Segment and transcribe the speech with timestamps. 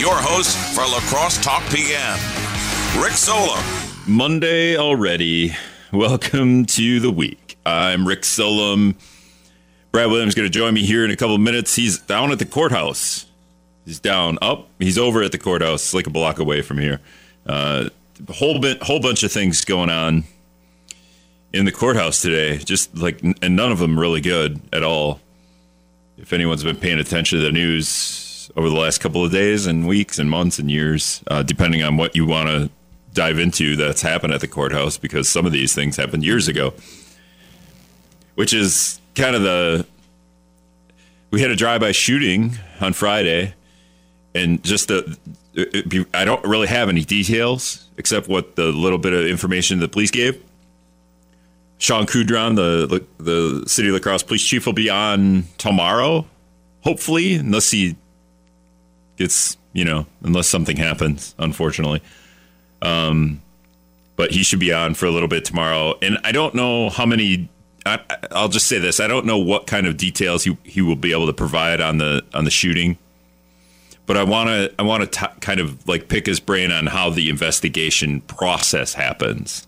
[0.00, 2.18] your host for La Crosse Talk PM,
[3.02, 3.62] Rick Solem.
[4.08, 5.52] Monday already.
[5.92, 7.58] Welcome to the week.
[7.66, 8.96] I'm Rick Solem.
[9.92, 11.76] Brad Williams is going to join me here in a couple minutes.
[11.76, 13.26] He's down at the courthouse.
[13.84, 14.68] He's down, up.
[14.78, 16.98] He's over at the courthouse, like a block away from here.
[17.44, 17.90] Uh,
[18.26, 20.24] a whole bit, whole bunch of things going on
[21.52, 22.56] in the courthouse today.
[22.56, 25.20] Just like, and none of them really good at all.
[26.16, 29.86] If anyone's been paying attention to the news over the last couple of days and
[29.86, 32.70] weeks and months and years, uh, depending on what you want to
[33.12, 36.72] dive into that's happened at the courthouse, because some of these things happened years ago,
[38.34, 39.86] which is kind of the
[41.30, 43.54] we had a drive-by shooting on Friday,
[44.34, 45.16] and just the
[45.88, 49.88] be, I don't really have any details except what the little bit of information the
[49.88, 50.42] police gave.
[51.78, 56.26] Shawn Kudron, the the city of La Crosse police chief, will be on tomorrow,
[56.82, 57.96] hopefully, unless he
[59.20, 62.02] gets you know unless something happens, unfortunately.
[62.82, 63.42] Um,
[64.16, 67.06] but he should be on for a little bit tomorrow, and I don't know how
[67.06, 67.48] many
[67.86, 68.00] I,
[68.32, 71.12] will just say this: I don't know what kind of details he he will be
[71.12, 72.98] able to provide on the on the shooting,
[74.06, 77.10] but I want to I want to kind of like pick his brain on how
[77.10, 79.66] the investigation process happens.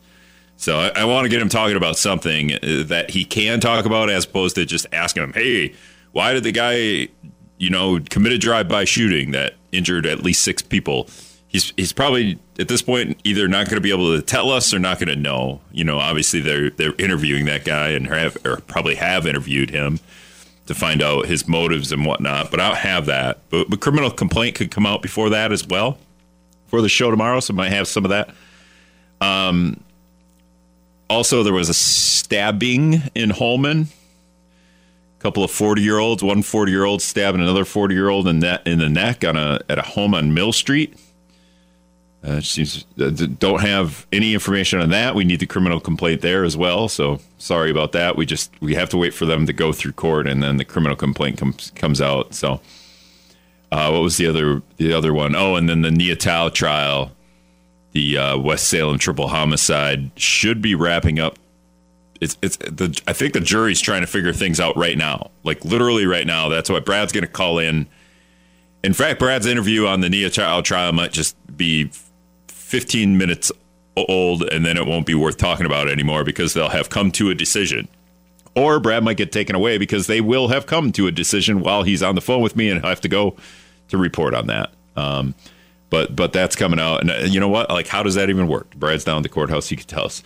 [0.56, 3.84] So I, I want to get him talking about something uh, that he can talk
[3.84, 5.74] about, as opposed to just asking him, "Hey,
[6.12, 7.08] why did the guy,
[7.62, 11.08] you know, committed drive-by shooting that injured at least six people?"
[11.52, 14.74] he's he's probably at this point either not going to be able to tell us
[14.74, 15.60] or not going to know.
[15.70, 20.00] You know, obviously they're they're interviewing that guy and have or probably have interviewed him
[20.66, 22.50] to find out his motives and whatnot.
[22.50, 23.38] But I don't have that.
[23.50, 25.98] But, but criminal complaint could come out before that as well
[26.68, 28.34] for the show tomorrow, so might have some of that.
[29.20, 29.80] Um.
[31.10, 33.88] Also, there was a stabbing in Holmen.
[35.22, 39.60] Couple of forty-year-olds, one forty-year-old stabbing another forty-year-old in that in the neck on a
[39.68, 40.98] at a home on Mill Street.
[42.24, 45.14] Uh, seems uh, don't have any information on that.
[45.14, 46.88] We need the criminal complaint there as well.
[46.88, 48.16] So sorry about that.
[48.16, 50.64] We just we have to wait for them to go through court, and then the
[50.64, 52.34] criminal complaint comes comes out.
[52.34, 52.60] So
[53.70, 55.36] uh, what was the other the other one?
[55.36, 57.12] Oh, and then the Neatal trial,
[57.92, 61.38] the uh, West Salem triple homicide should be wrapping up.
[62.22, 65.64] It's it's the I think the jury's trying to figure things out right now, like
[65.64, 66.48] literally right now.
[66.48, 67.88] That's why Brad's going to call in.
[68.84, 71.90] In fact, Brad's interview on the Neatal trial might just be
[72.48, 73.50] 15 minutes
[73.96, 77.28] old and then it won't be worth talking about anymore because they'll have come to
[77.28, 77.88] a decision.
[78.54, 81.82] Or Brad might get taken away because they will have come to a decision while
[81.82, 83.36] he's on the phone with me and I have to go
[83.88, 84.70] to report on that.
[84.96, 85.34] Um,
[85.90, 87.00] but but that's coming out.
[87.00, 87.68] And uh, you know what?
[87.68, 88.74] Like, how does that even work?
[88.76, 89.68] Brad's down at the courthouse.
[89.68, 90.22] He can tell us.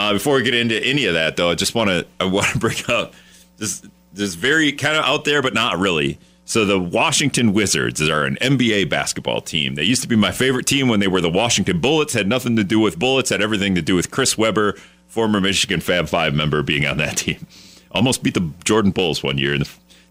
[0.00, 2.46] Uh, before we get into any of that, though, I just want to I want
[2.46, 3.12] to bring up
[3.58, 3.82] this
[4.14, 6.18] this very kind of out there, but not really.
[6.46, 9.74] So the Washington Wizards are an NBA basketball team.
[9.74, 12.14] They used to be my favorite team when they were the Washington Bullets.
[12.14, 13.28] Had nothing to do with Bullets.
[13.28, 14.74] Had everything to do with Chris Webber,
[15.06, 17.46] former Michigan Fab Five member, being on that team.
[17.92, 19.58] Almost beat the Jordan Bulls one year.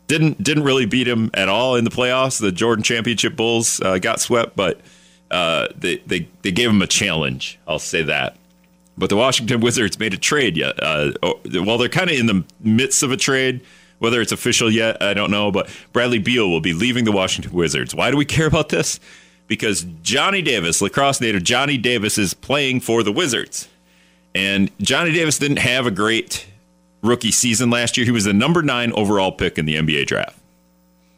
[0.05, 2.39] Didn't didn't really beat him at all in the playoffs.
[2.39, 4.81] The Jordan Championship Bulls uh, got swept, but
[5.31, 7.57] uh, they, they they gave him a challenge.
[7.67, 8.37] I'll say that.
[8.99, 10.81] But the Washington Wizards made a trade yet.
[10.83, 13.61] Uh, oh, well, they're kind of in the midst of a trade.
[13.99, 15.51] Whether it's official yet, I don't know.
[15.51, 17.95] But Bradley Beal will be leaving the Washington Wizards.
[17.95, 18.99] Why do we care about this?
[19.47, 23.67] Because Johnny Davis, La Crosse native Johnny Davis, is playing for the Wizards.
[24.35, 26.45] And Johnny Davis didn't have a great
[27.01, 28.05] rookie season last year.
[28.05, 30.37] He was the number nine overall pick in the NBA draft.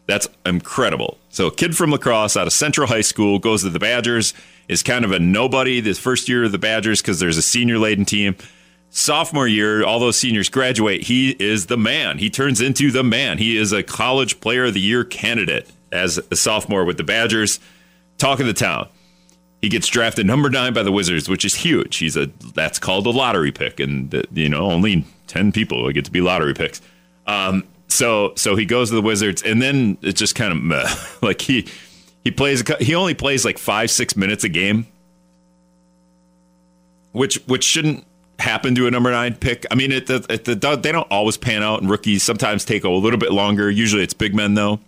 [0.07, 1.17] That's incredible.
[1.29, 4.33] So, a kid from La Crosse out of Central High School goes to the Badgers,
[4.71, 7.77] is kind of a nobody this first year of the Badgers because there's a senior
[7.77, 8.35] laden team
[8.91, 12.19] sophomore year, all those seniors graduate, he is the man.
[12.19, 13.39] He turns into the man.
[13.39, 17.59] He is a college player of the year candidate as a sophomore with the Badgers.
[18.17, 18.87] Talking the town.
[19.61, 21.97] He gets drafted number nine by the Wizards, which is huge.
[21.97, 26.11] He's a that's called a lottery pick, and you know only ten people get to
[26.11, 26.81] be lottery picks.
[27.25, 30.87] Um, so so he goes to the Wizards, and then it's just kind of meh.
[31.21, 31.67] like he
[32.23, 34.87] he plays he only plays like five six minutes a game,
[37.11, 38.05] which which shouldn't
[38.41, 39.65] happen to a number nine pick.
[39.71, 42.89] I mean, it, it, the, they don't always pan out, and rookies sometimes take a
[42.89, 43.69] little bit longer.
[43.69, 44.79] Usually it's big men, though.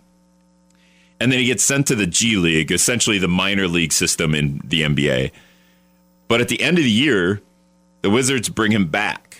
[1.20, 4.60] And then he gets sent to the G League, essentially the minor league system in
[4.64, 5.30] the NBA.
[6.28, 7.40] But at the end of the year,
[8.02, 9.33] the Wizards bring him back.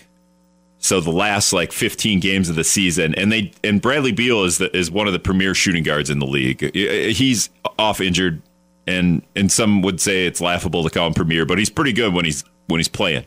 [0.85, 4.59] So the last like 15 games of the season, and they and Bradley Beal is
[4.59, 6.75] the, is one of the premier shooting guards in the league.
[6.75, 7.49] He's
[7.79, 8.43] off injured,
[8.85, 12.13] and and some would say it's laughable to call him premier, but he's pretty good
[12.13, 13.25] when he's when he's playing.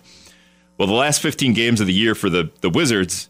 [0.78, 3.28] Well, the last 15 games of the year for the, the Wizards,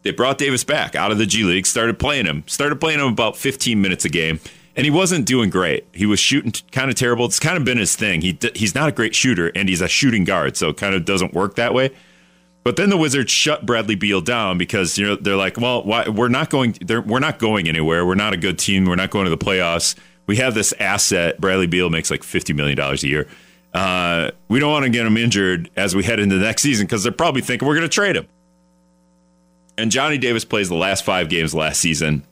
[0.00, 3.08] they brought Davis back out of the G League, started playing him, started playing him
[3.08, 4.40] about 15 minutes a game.
[4.76, 5.86] and he wasn't doing great.
[5.92, 7.26] He was shooting kind of terrible.
[7.26, 8.22] It's kind of been his thing.
[8.22, 11.04] He he's not a great shooter, and he's a shooting guard, so it kind of
[11.04, 11.90] doesn't work that way.
[12.64, 16.08] But then the Wizards shut Bradley Beal down because you know they're like, well, why,
[16.08, 18.06] we're not going, we're not going anywhere.
[18.06, 18.86] We're not a good team.
[18.86, 19.94] We're not going to the playoffs.
[20.26, 21.38] We have this asset.
[21.38, 23.28] Bradley Beal makes like fifty million dollars a year.
[23.74, 26.86] Uh, we don't want to get him injured as we head into the next season
[26.86, 28.26] because they're probably thinking we're going to trade him.
[29.76, 32.24] And Johnny Davis plays the last five games last season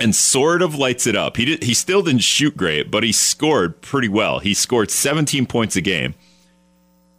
[0.00, 1.36] and sort of lights it up.
[1.36, 4.38] He did, he still didn't shoot great, but he scored pretty well.
[4.38, 6.14] He scored 17 points a game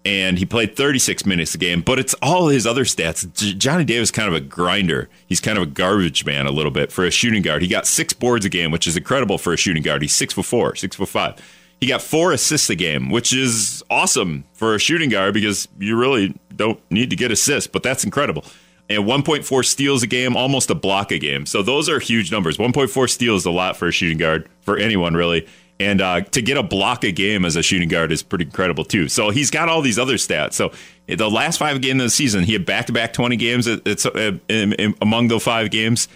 [0.05, 3.31] and he played 36 minutes a game, but it's all his other stats.
[3.33, 5.09] J- Johnny Davis kind of a grinder.
[5.27, 7.61] He's kind of a garbage man a little bit for a shooting guard.
[7.61, 10.01] He got six boards a game, which is incredible for a shooting guard.
[10.01, 11.35] He's six foot four, six foot five.
[11.81, 15.97] He got four assists a game, which is awesome for a shooting guard because you
[15.97, 18.43] really don't need to get assists, but that's incredible.
[18.89, 21.45] And 1.4 steals a game, almost a block a game.
[21.45, 22.57] So those are huge numbers.
[22.57, 25.47] 1.4 steals a lot for a shooting guard, for anyone really.
[25.79, 28.83] And uh, to get a block a game as a shooting guard is pretty incredible
[28.83, 29.07] too.
[29.07, 30.53] So he's got all these other stats.
[30.53, 30.73] So
[31.07, 34.05] the last five games of the season, he had back to back 20 games it's,
[34.05, 36.09] uh, in, in, among those five games.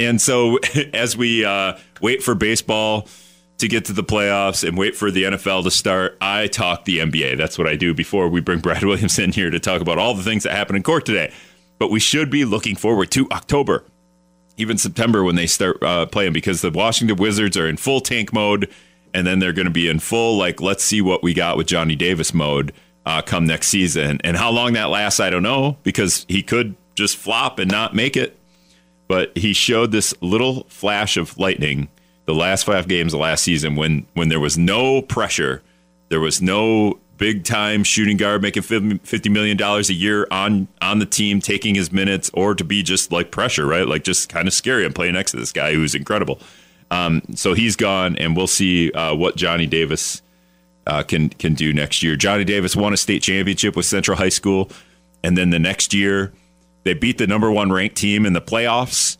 [0.00, 0.58] And so
[0.94, 3.06] as we uh, wait for baseball
[3.58, 6.98] to get to the playoffs and wait for the NFL to start, I talk the
[6.98, 7.36] NBA.
[7.36, 10.14] That's what I do before we bring Brad Williams in here to talk about all
[10.14, 11.32] the things that happened in court today.
[11.78, 13.84] But we should be looking forward to October,
[14.56, 18.32] even September when they start uh, playing because the Washington Wizards are in full tank
[18.32, 18.70] mode
[19.14, 21.66] and then they're going to be in full like let's see what we got with
[21.66, 22.72] Johnny Davis mode
[23.04, 24.20] uh, come next season.
[24.24, 27.94] And how long that lasts, I don't know because he could just flop and not
[27.94, 28.38] make it.
[29.08, 31.88] But he showed this little flash of lightning
[32.24, 35.62] the last five games of last season when when there was no pressure,
[36.08, 40.98] there was no big time shooting guard making fifty million dollars a year on on
[40.98, 43.86] the team, taking his minutes, or to be just like pressure, right?
[43.86, 44.86] Like just kind of scary.
[44.86, 46.38] I'm playing next to this guy who's incredible.
[46.92, 50.20] Um, so he's gone, and we'll see uh, what Johnny Davis
[50.86, 52.16] uh, can can do next year.
[52.16, 54.70] Johnny Davis won a state championship with Central High School,
[55.24, 56.34] and then the next year
[56.84, 59.16] they beat the number one ranked team in the playoffs,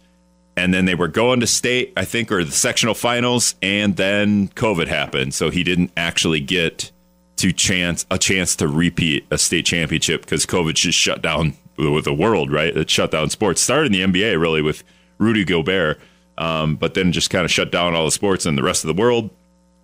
[0.54, 4.48] and then they were going to state, I think, or the sectional finals, and then
[4.48, 6.92] COVID happened, so he didn't actually get
[7.36, 12.14] to chance a chance to repeat a state championship because COVID just shut down the
[12.14, 12.76] world, right?
[12.76, 13.62] It shut down sports.
[13.62, 14.84] Started in the NBA really with
[15.16, 15.98] Rudy Gobert
[16.38, 18.94] um, but then just kind of shut down all the sports and the rest of
[18.94, 19.30] the world.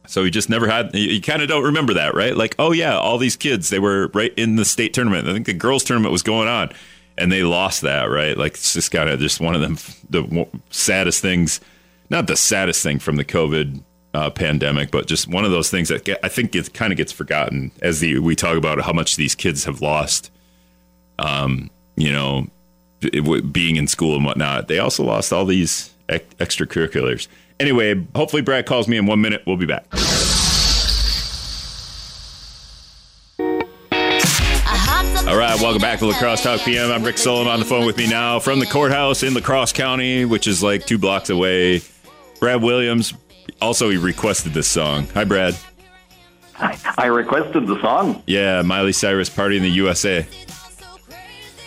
[0.06, 0.94] So he just never had.
[0.94, 2.34] You, kind of don't remember that, right?
[2.34, 5.28] Like, oh yeah, all these kids they were right in the state tournament.
[5.28, 6.70] I think the girls' tournament was going on,
[7.18, 8.36] and they lost that, right?
[8.36, 9.76] Like it's just kind of just one of them
[10.10, 11.60] the saddest things.
[12.10, 13.82] Not the saddest thing from the COVID
[14.14, 16.96] uh, pandemic, but just one of those things that get, I think it kind of
[16.96, 20.30] gets forgotten as the we talk about how much these kids have lost.
[21.18, 22.46] Um, you know,
[23.00, 24.68] being in school and whatnot.
[24.68, 27.28] They also lost all these extracurriculars.
[27.60, 29.42] Anyway, hopefully Brad calls me in one minute.
[29.46, 29.86] We'll be back.
[35.28, 36.90] All right, welcome back to La Crosse Talk PM.
[36.90, 39.72] I'm Rick Sullivan on the phone with me now from the courthouse in La Crosse
[39.72, 41.82] County, which is like two blocks away.
[42.40, 43.12] Brad Williams.
[43.60, 45.06] Also, he requested this song.
[45.14, 45.54] Hi, Brad.
[46.58, 48.22] I requested the song.
[48.26, 50.26] Yeah, Miley Cyrus Party in the USA.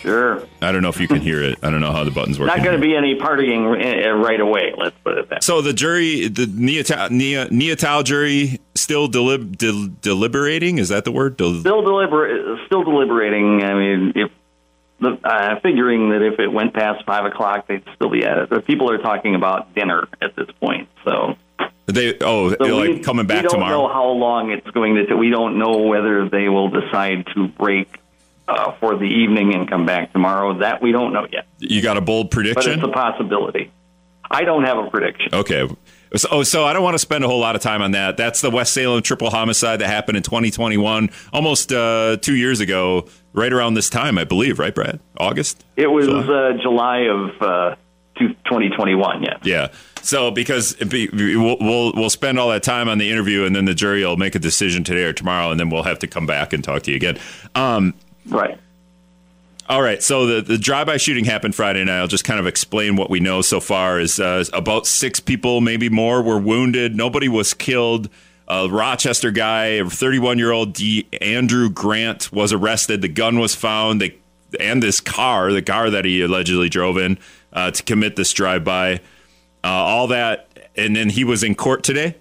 [0.02, 0.42] Sure.
[0.60, 1.60] I don't know if you can hear it.
[1.62, 2.48] I don't know how the buttons work.
[2.48, 4.74] Not going to be any partying eh, eh, right away.
[4.76, 5.44] Let's put it that.
[5.44, 10.78] So the jury, the Neatal, jury, still delib, del, deliberating.
[10.78, 11.36] Is that the word?
[11.36, 13.62] Del- still deliber- Still deliberating.
[13.62, 14.30] I mean, if
[14.98, 18.50] the, uh, figuring that if it went past five o'clock, they'd still be at it.
[18.50, 20.88] But people are talking about dinner at this point.
[21.04, 21.36] So.
[21.86, 23.66] They oh so like we, coming back tomorrow.
[23.66, 25.16] We don't know how long it's going to.
[25.16, 27.98] We don't know whether they will decide to break
[28.48, 30.58] uh, for the evening and come back tomorrow.
[30.58, 31.46] That we don't know yet.
[31.58, 32.80] You got a bold prediction?
[32.80, 33.72] But it's a possibility.
[34.30, 35.34] I don't have a prediction.
[35.34, 35.68] Okay.
[36.16, 38.16] So, oh, so I don't want to spend a whole lot of time on that.
[38.16, 43.06] That's the West Salem triple homicide that happened in 2021, almost uh, two years ago,
[43.32, 44.58] right around this time, I believe.
[44.58, 45.00] Right, Brad?
[45.18, 45.64] August.
[45.76, 47.76] It was July, uh, July of uh,
[48.18, 49.22] 2021.
[49.22, 49.38] Yeah.
[49.42, 49.68] Yeah.
[50.02, 53.74] So because we'll, we'll we'll spend all that time on the interview, and then the
[53.74, 56.52] jury will make a decision today or tomorrow, and then we'll have to come back
[56.52, 57.18] and talk to you again.
[57.54, 57.94] Um,
[58.26, 58.58] Right.
[59.68, 60.02] All right.
[60.02, 62.00] So the, the drive-by shooting happened Friday night.
[62.00, 64.00] I'll just kind of explain what we know so far.
[64.00, 66.96] Is uh, about six people, maybe more, were wounded.
[66.96, 68.08] Nobody was killed.
[68.48, 71.08] A Rochester guy, a 31-year-old D.
[71.20, 73.00] Andrew Grant, was arrested.
[73.00, 74.00] The gun was found.
[74.00, 74.16] They,
[74.60, 77.18] and this car, the car that he allegedly drove in
[77.52, 78.94] uh, to commit this drive-by.
[78.94, 78.98] Uh,
[79.68, 82.16] all that, and then he was in court today.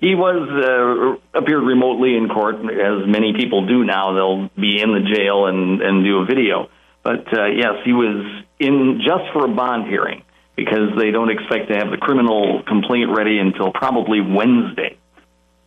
[0.00, 4.12] He was uh, appeared remotely in court, as many people do now.
[4.14, 6.68] They'll be in the jail and, and do a video.
[7.02, 10.22] But uh, yes, he was in just for a bond hearing.
[10.56, 14.96] because they don't expect to have the criminal complaint ready until probably Wednesday.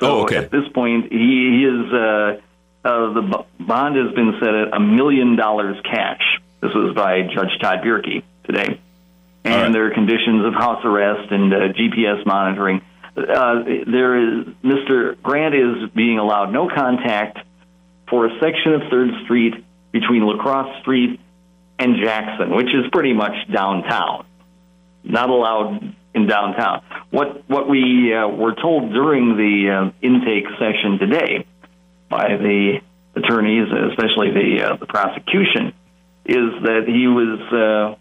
[0.02, 0.38] So Oh, okay.
[0.38, 2.42] at this point, he, he is uh,
[2.84, 6.22] uh, the b- bond has been set at a million dollars cash.
[6.62, 8.80] This was by Judge Todd Bjerke today,
[9.46, 9.72] and right.
[9.72, 12.82] there are conditions of house arrest and uh, GPS monitoring.
[13.16, 15.22] Uh, there is Mr.
[15.22, 17.40] Grant is being allowed no contact
[18.10, 19.54] for a section of Third Street
[19.92, 21.20] between La Crosse Street
[21.78, 24.26] and Jackson, which is pretty much downtown.
[25.04, 26.84] Not allowed in downtown.
[27.10, 31.46] What what we uh, were told during the uh, intake session today
[32.10, 32.82] by the
[33.16, 35.74] attorneys, especially the uh, the prosecution,
[36.26, 37.96] is that he was uh,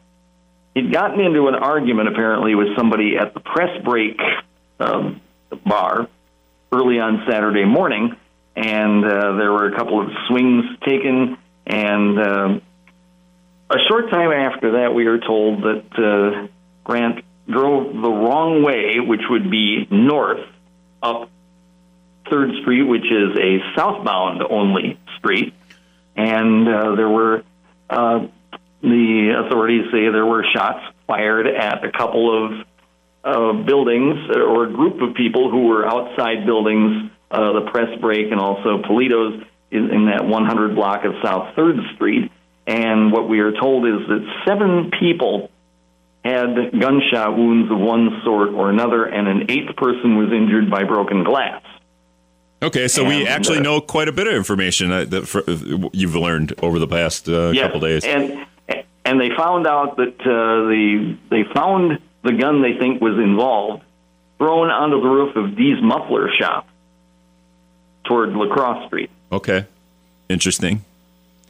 [0.74, 4.18] he'd gotten into an argument apparently with somebody at the press break
[4.80, 5.20] um,
[5.64, 6.08] bar
[6.72, 8.16] early on Saturday morning,
[8.56, 12.62] and uh, there were a couple of swings taken, and um,
[13.70, 16.48] a short time after that, we are told that uh,
[16.84, 20.46] Grant drove the wrong way, which would be north
[21.02, 21.30] up
[22.30, 25.52] Third Street, which is a southbound only street,
[26.16, 27.42] and uh, there were
[27.88, 28.26] uh,
[28.82, 32.66] the authorities say there were shots fired at a couple of
[33.24, 38.30] uh, buildings or a group of people who were outside buildings, uh, the press break
[38.30, 42.30] and also Politos in, in that 100 block of South Third Street.
[42.66, 45.50] And what we are told is that seven people
[46.24, 50.84] had gunshot wounds of one sort or another, and an eighth person was injured by
[50.84, 51.62] broken glass.
[52.62, 55.42] Okay, so we actually uh, know quite a bit of information that, that for,
[55.94, 58.04] you've learned over the past uh, Yes, couple days.
[58.04, 58.46] And
[59.02, 63.82] and they found out that uh, the they found the gun they think was involved
[64.38, 66.66] thrown onto the roof of Dee's muffler shop
[68.04, 69.10] toward La Crosse Street.
[69.30, 69.66] Okay.
[70.28, 70.84] Interesting.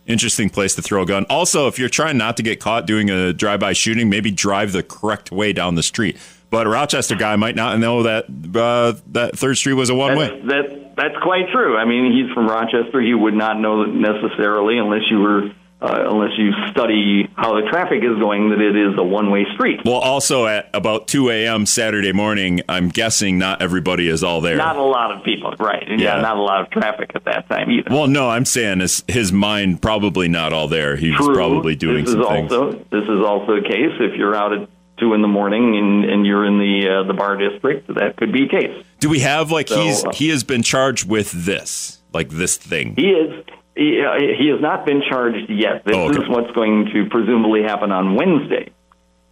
[0.06, 1.24] Interesting place to throw a gun.
[1.30, 4.82] Also, if you're trying not to get caught doing a drive-by shooting, maybe drive the
[4.82, 6.16] correct way down the street.
[6.50, 10.40] But a Rochester guy might not know that uh, that Third Street was a one-way.
[10.42, 11.76] That's, that that's quite true.
[11.76, 13.00] I mean, he's from Rochester.
[13.00, 17.98] He would not know necessarily unless you were uh, unless you study how the traffic
[18.02, 19.80] is going that it is a one-way street.
[19.84, 21.64] Well, also at about 2 a.m.
[21.66, 24.56] Saturday morning, I'm guessing not everybody is all there.
[24.56, 25.86] Not a lot of people, right?
[25.88, 26.22] And yeah, Yeah.
[26.22, 27.88] not a lot of traffic at that time either.
[27.90, 30.96] well, no, I'm saying his, his mind probably not all there.
[30.96, 31.34] He was True.
[31.34, 32.52] probably doing this is things.
[32.52, 34.68] also this is also a case if you're out at
[34.98, 38.32] two in the morning and, and you're in the uh, the bar district, that could
[38.32, 38.84] be a case.
[38.98, 42.58] Do we have like So, he's uh, he has been charged with this, like this
[42.58, 42.94] thing?
[42.96, 43.44] He is
[43.80, 45.84] he, uh, he has not been charged yet.
[45.84, 46.22] This Oh, okay.
[46.22, 48.68] is what's going to presumably happen on Wednesday.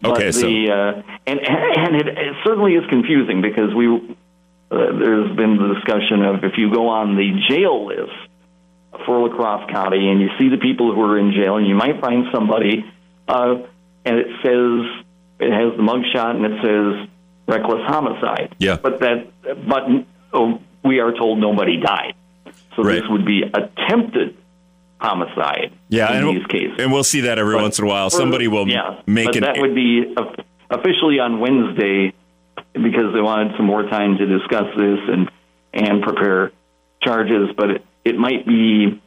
[0.00, 3.86] But Okay, so- uh, and and it, it certainly is confusing because we
[4.70, 8.12] uh, there's been the discussion of if you go on the jail list
[9.04, 11.74] for La Crosse County and you see the people who are in jail, and you
[11.74, 12.84] might find somebody,
[13.26, 13.56] uh,
[14.04, 15.04] and it says
[15.40, 17.08] it has the mugshot and it says
[17.46, 18.54] reckless homicide.
[18.58, 18.76] Yeah.
[18.82, 19.26] But that
[19.66, 19.82] but
[20.32, 22.14] oh, we are told nobody died.
[22.76, 23.00] So Right.
[23.00, 24.36] this would be attempted
[25.00, 26.76] homicide Yeah, in and, these cases.
[26.78, 28.10] and we'll see that every But once in a while.
[28.10, 30.14] Somebody will yeah, make but an that would be
[30.70, 32.12] officially on Wednesday
[32.74, 35.30] because they wanted some more time to discuss this and
[35.72, 36.52] and prepare
[37.02, 37.50] charges.
[37.56, 39.00] But it, it might be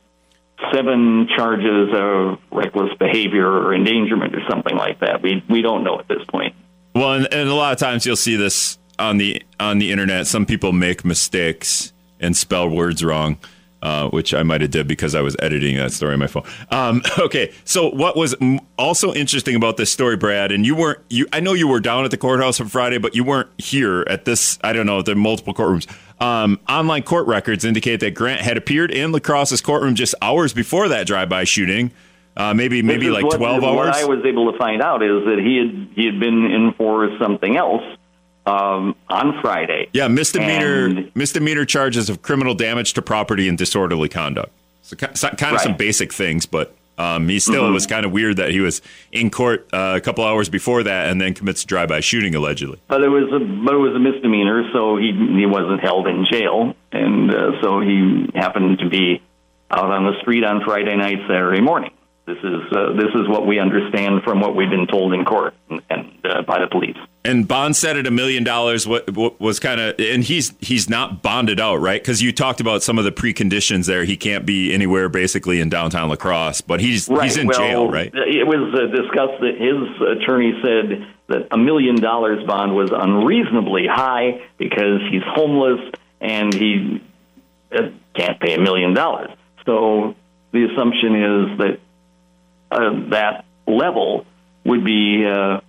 [0.73, 5.21] seven charges of reckless behavior or endangerment or something like that.
[5.21, 6.55] We we don't know at this point.
[6.95, 10.27] Well, and, and a lot of times you'll see this on the on the internet.
[10.27, 13.37] Some people make mistakes and spell words wrong,
[13.81, 16.43] uh, which I might have did because I was editing that story on my phone.
[16.69, 18.35] Um, okay, so what was
[18.77, 21.27] also interesting about this story, Brad, and you weren't you?
[21.33, 24.25] I know you were down at the courthouse on Friday, but you weren't here at
[24.25, 24.59] this.
[24.63, 25.87] I don't know the multiple courtrooms.
[26.21, 30.53] Um, online court records indicate that Grant had appeared in La Crosse's courtroom just hours
[30.53, 31.91] before that drive-by shooting.
[32.37, 33.95] Uh, maybe maybe like what, twelve What hours.
[33.97, 37.09] I was able to find out is that he had he had been in for
[37.19, 37.83] something else
[38.45, 39.89] um, on Friday.
[39.93, 44.51] Yeah, misdemeanor And- misdemeanor charges of criminal damage to property and disorderly conduct.
[44.83, 48.37] So, kind of some basic things, but um, he still it was kind of weird
[48.37, 48.81] that he was
[49.11, 52.79] in court uh, a couple hours before that and then commits drive-by shooting allegedly.
[52.87, 56.25] But it was a but it was a misdemeanor, so he he wasn't held in
[56.29, 59.21] jail, and uh, so he happened to be
[59.69, 61.91] out on the street on Friday night, Saturday morning.
[62.25, 65.55] This is uh, this is what we understand from what we've been told in court
[65.69, 66.97] and, and uh, by the police.
[67.25, 68.87] And bond set at a million dollars.
[68.87, 72.01] Was kind of and he's he's not bonded out, right?
[72.01, 74.03] Because you talked about some of the preconditions there.
[74.03, 77.89] He can't be anywhere basically in downtown La Crosse, but he's he's in well, jail,
[77.89, 78.11] right?
[78.13, 83.87] It was uh, discussed that his attorney said that a million dollars bond was unreasonably
[83.87, 85.79] high because he's homeless
[86.19, 87.01] and he
[87.71, 89.31] uh, can't pay a million dollars.
[89.65, 90.15] So
[90.51, 91.79] the assumption is that
[92.71, 94.25] uh, that level
[94.65, 95.59] would be uh,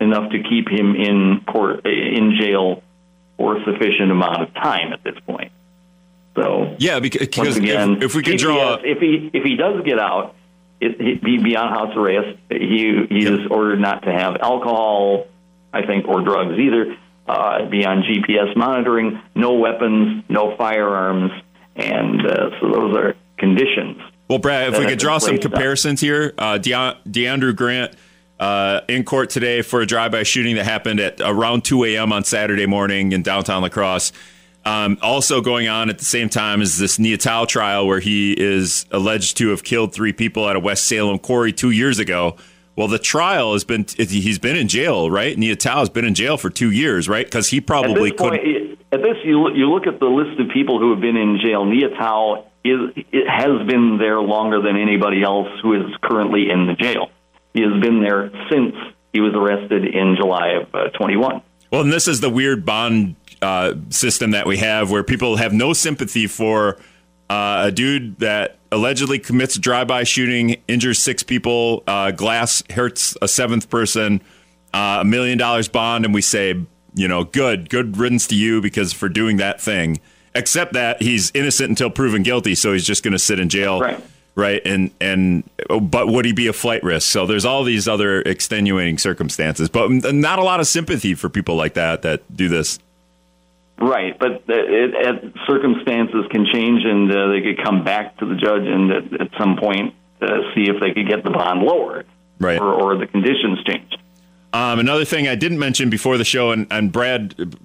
[0.00, 2.82] enough to keep him in court in jail
[3.36, 5.52] for a sufficient amount of time at this point.
[6.34, 9.98] So yeah, because again, if, if we could draw, if he if he does get
[9.98, 10.34] out,
[10.80, 12.38] it, he'd be on house arrest.
[12.48, 15.26] He he is ordered not to have alcohol,
[15.72, 16.96] I think, or drugs either.
[17.26, 21.30] Uh, be on GPS monitoring, no weapons, no firearms,
[21.76, 24.02] and uh, so those are conditions.
[24.32, 26.70] Well, Brad, if we could draw some comparisons here, uh, De-
[27.06, 27.94] DeAndrew Grant
[28.40, 32.14] uh, in court today for a drive-by shooting that happened at around 2 a.m.
[32.14, 34.10] on Saturday morning in downtown La Crosse.
[34.64, 38.86] Um, also going on at the same time is this Neatao trial where he is
[38.90, 42.38] alleged to have killed three people at a West Salem quarry two years ago.
[42.74, 45.36] Well, the trial has been he's been in jail, right?
[45.36, 47.26] Neatao has been in jail for two years, right?
[47.26, 48.32] Because he probably could.
[48.92, 51.66] At this, you you look at the list of people who have been in jail.
[51.66, 56.74] Neatao is it has been there longer than anybody else who is currently in the
[56.74, 57.10] jail.
[57.54, 58.74] He has been there since
[59.12, 61.42] he was arrested in July of uh, 21.
[61.70, 65.52] Well, and this is the weird bond uh, system that we have where people have
[65.52, 66.78] no sympathy for
[67.28, 73.28] uh, a dude that allegedly commits drive-by shooting, injures six people, uh, glass hurts a
[73.28, 74.20] seventh person,
[74.72, 76.54] uh, a million dollars bond, and we say,
[76.94, 80.00] you know, good, good riddance to you because for doing that thing.
[80.34, 83.80] Except that he's innocent until proven guilty, so he's just going to sit in jail.
[83.80, 84.02] Right
[84.34, 84.62] right?
[84.64, 87.10] And and but would he be a flight risk?
[87.10, 91.56] So there's all these other extenuating circumstances, but not a lot of sympathy for people
[91.56, 92.78] like that that do this.
[93.78, 98.36] Right, but it, it, circumstances can change, and uh, they could come back to the
[98.36, 102.06] judge and at, at some point uh, see if they could get the bond lowered,
[102.38, 103.98] right, or, or the conditions changed.
[104.52, 107.56] Um, another thing I didn't mention before the show, and, and Brad,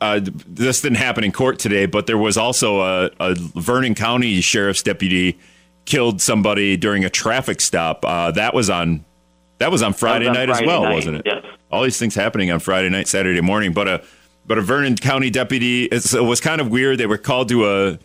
[0.00, 4.40] uh, this didn't happen in court today, but there was also a, a Vernon County
[4.40, 5.38] sheriff's deputy
[5.84, 8.04] killed somebody during a traffic stop.
[8.04, 9.04] Uh, that was on
[9.58, 11.22] that was on Friday was on night Friday as well, night, wasn't it?
[11.24, 11.44] Yes.
[11.70, 14.04] All these things happening on Friday night, Saturday morning, but a
[14.46, 15.84] but a Vernon County deputy.
[15.84, 16.98] It was kind of weird.
[16.98, 17.98] They were called to a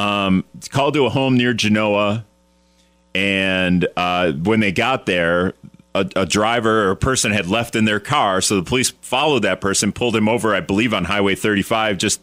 [0.00, 2.24] um, called to a home near Genoa,
[3.14, 5.54] and uh, when they got there,
[5.94, 8.40] a, a, driver or a person had left in their car.
[8.40, 12.20] So the police followed that person, pulled him over, I believe, on Highway 35 just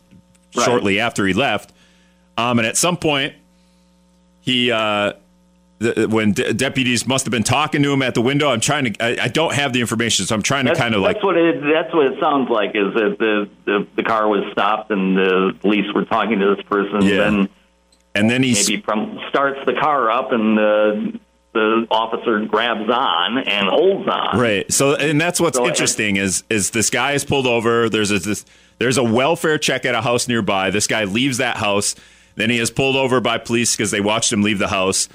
[0.55, 0.65] right.
[0.65, 1.73] shortly after he left.
[2.37, 3.33] Um, and at some point,
[4.41, 5.13] he uh,
[5.79, 8.49] the, when de- deputies must have been talking to him at the window.
[8.49, 9.03] I'm trying to.
[9.03, 11.15] I, I don't have the information, so I'm trying that's, to kind of like.
[11.15, 11.61] That's what it.
[11.61, 12.71] That's what it sounds like.
[12.75, 16.65] Is that the, the the car was stopped and the police were talking to this
[16.65, 17.01] person.
[17.01, 17.17] Yeah.
[17.17, 17.49] Then
[18.15, 21.19] and then he maybe from starts the car up and the
[21.55, 24.39] the officer grabs on and holds on.
[24.39, 24.71] Right.
[24.71, 27.89] So and that's what's so, interesting is is this guy is pulled over.
[27.89, 28.45] There's a this,
[28.77, 30.69] there's a welfare check at a house nearby.
[30.69, 31.95] This guy leaves that house
[32.35, 35.09] then he is pulled over by police because they watched him leave the house.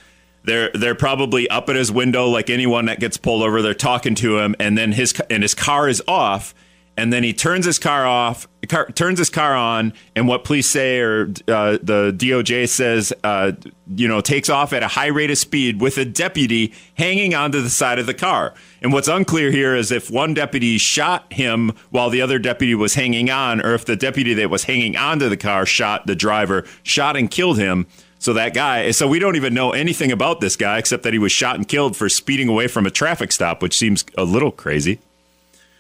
[0.45, 3.61] They're they're probably up at his window like anyone that gets pulled over.
[3.61, 6.55] They're talking to him, and then his and his car is off,
[7.01, 10.69] and then he turns his car off, car, turns his car on, and what police
[10.69, 13.53] say or uh, the DOJ says, uh,
[13.97, 17.63] you know, takes off at a high rate of speed with a deputy hanging onto
[17.63, 18.53] the side of the car.
[18.83, 22.93] And what's unclear here is if one deputy shot him while the other deputy was
[22.93, 26.67] hanging on, or if the deputy that was hanging onto the car shot the driver,
[26.83, 27.87] shot and killed him.
[28.19, 31.19] So that guy, so we don't even know anything about this guy except that he
[31.19, 34.53] was shot and killed for speeding away from a traffic stop, which seems a little
[34.53, 35.01] crazy.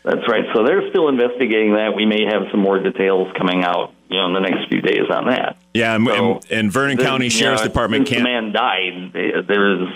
[0.02, 0.44] That's right.
[0.54, 1.94] So they're still investigating that.
[1.94, 5.10] We may have some more details coming out, you know, in the next few days
[5.10, 5.56] on that.
[5.74, 8.20] Yeah, and, so, and, and Vernon County Sheriff's know, Department can't.
[8.20, 9.12] the man died.
[9.46, 9.92] There's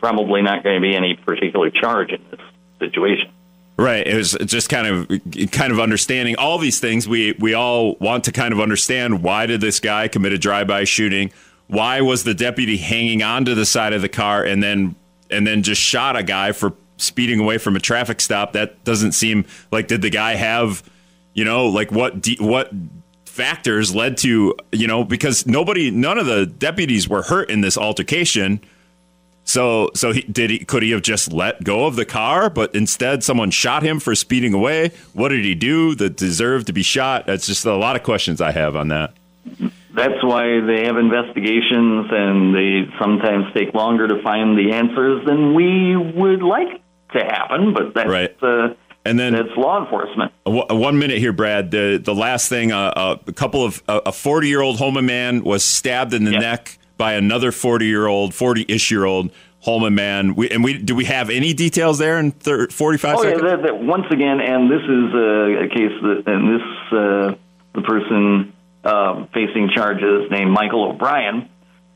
[0.00, 2.40] probably not going to be any particular charge in this
[2.78, 3.30] situation.
[3.76, 4.06] Right.
[4.06, 7.08] It was just kind of kind of understanding all these things.
[7.08, 10.84] We we all want to kind of understand why did this guy commit a drive-by
[10.84, 11.32] shooting?
[11.68, 14.94] Why was the deputy hanging onto the side of the car and then
[15.30, 18.52] and then just shot a guy for speeding away from a traffic stop.
[18.52, 20.82] That doesn't seem like did the guy have,
[21.34, 22.72] you know, like what what
[23.32, 27.78] factors led to, you know, because nobody, none of the deputies were hurt in this
[27.78, 28.60] altercation.
[29.44, 30.60] So, so he, did he?
[30.60, 32.48] Could he have just let go of the car?
[32.48, 34.92] But instead, someone shot him for speeding away.
[35.14, 37.26] What did he do that deserved to be shot?
[37.26, 39.14] That's just a lot of questions I have on that.
[39.94, 45.54] That's why they have investigations, and they sometimes take longer to find the answers than
[45.54, 46.81] we would like
[47.12, 48.36] to happen, but that's right.
[48.42, 50.32] Uh, and then it's law enforcement.
[50.44, 51.70] One minute here, Brad.
[51.70, 55.42] The the last thing, uh, uh a couple of a forty year old Holmen man
[55.42, 59.94] was stabbed in the neck by another forty year old, forty ish year old Holmen
[59.94, 60.34] man.
[60.34, 63.42] We, and we do we have any details there in forty five oh, seconds?
[63.42, 67.34] Yeah, that, that, once again, and this is a, a case that, and this uh,
[67.74, 68.52] the person
[68.84, 71.48] uh, facing charges named Michael O'Brien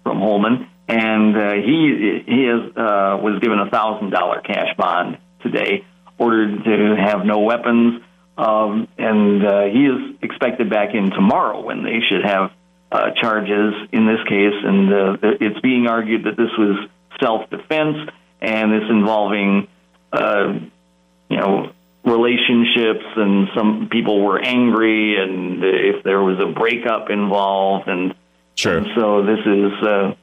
[0.03, 5.19] from Holmen and uh, he he is, uh, was given a thousand dollar cash bond
[5.43, 5.85] today.
[6.19, 8.03] ordered to have no weapons.
[8.39, 12.51] Um, and uh, he is expected back in tomorrow when they should have
[12.93, 14.55] uh, charges in this case.
[14.63, 16.89] And uh, it's being argued that this was
[17.21, 19.69] self defense and it's involving,
[20.13, 20.59] uh,
[21.31, 21.73] you know,
[22.05, 28.15] relationships and some people were angry and if there was a breakup involved and,
[28.55, 28.79] sure.
[28.79, 30.15] and so this is uh,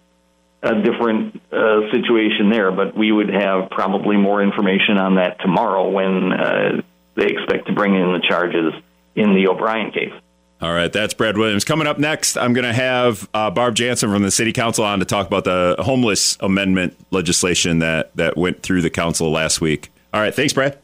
[0.63, 5.89] a different uh, situation there but we would have probably more information on that tomorrow
[5.89, 6.81] when uh,
[7.15, 8.73] they expect to bring in the charges
[9.15, 10.13] in the O'Brien case.
[10.61, 11.65] All right, that's Brad Williams.
[11.65, 14.99] Coming up next, I'm going to have uh, Barb Janssen from the City Council on
[14.99, 19.91] to talk about the homeless amendment legislation that, that went through the council last week.
[20.13, 20.79] All right, thanks, Brad.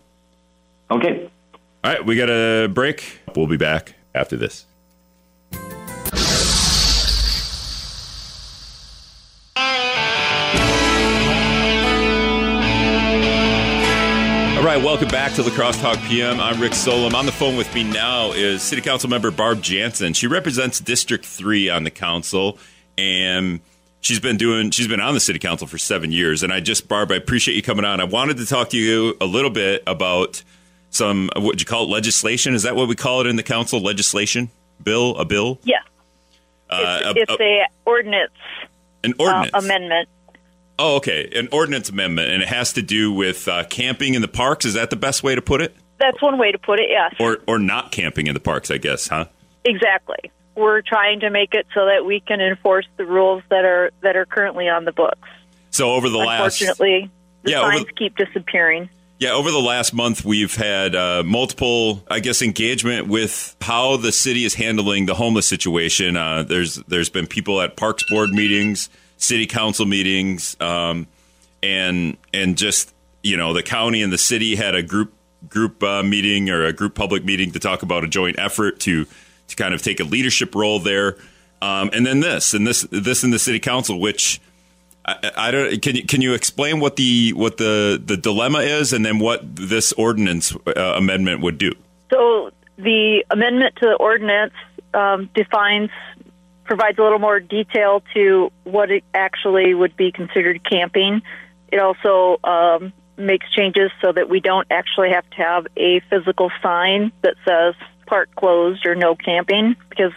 [0.91, 1.29] Okay.
[1.83, 3.19] All right, we got a break.
[3.35, 4.65] We'll be back after this.
[14.69, 16.39] Right, welcome back to La Crosse Talk PM.
[16.39, 17.15] I'm Rick Solem.
[17.15, 20.13] On the phone with me now is City Council member Barb Janssen.
[20.13, 22.59] She represents District 3 on the council,
[22.95, 23.61] and
[24.01, 26.43] she's been doing she's been on the city council for seven years.
[26.43, 27.99] And i just barb i appreciate you coming on.
[27.99, 30.43] I wanted to talk to you a little bit about
[30.91, 32.53] some what you call it legislation.
[32.53, 33.81] Is that what we call it in the council?
[33.81, 34.51] Legislation?
[34.83, 35.17] Bill?
[35.17, 35.57] A bill?
[35.63, 35.77] Yeah.
[36.69, 38.31] Uh, it's, a, it's a, ordinance
[39.03, 39.51] an ordinance.
[39.53, 40.09] uh, amendment
[40.79, 44.27] oh okay an ordinance amendment and it has to do with uh, camping in the
[44.27, 46.89] parks is that the best way to put it that's one way to put it
[46.89, 49.25] yes or or not camping in the parks i guess huh
[49.65, 53.91] exactly we're trying to make it so that we can enforce the rules that are
[54.01, 55.27] that are currently on the books.
[55.71, 57.09] So over the last, unfortunately,
[57.43, 58.89] the yeah, signs the, keep disappearing.
[59.19, 64.11] Yeah, over the last month, we've had uh, multiple, I guess, engagement with how the
[64.11, 66.15] city is handling the homeless situation.
[66.17, 68.89] Uh, there's there's been people at Parks Board meetings,
[69.19, 71.05] City Council meetings, um,
[71.61, 75.13] and and just you know the county and the city had a group
[75.47, 79.05] group uh, meeting or a group public meeting to talk about a joint effort to
[79.47, 81.17] to kind of take a leadership role there.
[81.61, 84.39] Um, and then this and this this in the city council, which
[85.05, 88.93] I, I, don't can you can you explain what the what the the dilemma is,
[88.93, 91.73] and then what this ordinance uh, amendment would do?
[92.09, 94.53] So the amendment to the ordinance
[94.93, 95.89] um, defines
[96.69, 101.23] provides a little more detail to what it actually would be considered camping.
[101.71, 106.51] It also um, makes changes so that we don't actually have to have a physical
[106.61, 107.73] sign that says
[108.05, 110.11] park closed or no camping because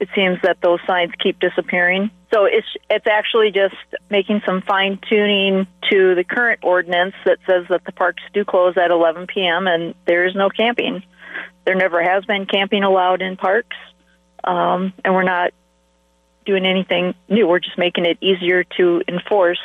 [0.00, 2.10] it seems that those signs keep disappearing.
[2.32, 3.76] So it's it's actually just
[4.10, 8.76] making some fine tuning to the current ordinance that says that the parks do close
[8.76, 9.68] at 11 p.m.
[9.68, 11.04] and there is no camping.
[11.64, 13.76] There never has been camping allowed in parks,
[14.42, 15.52] um, and we're not
[16.44, 17.46] doing anything new.
[17.46, 19.60] We're just making it easier to enforce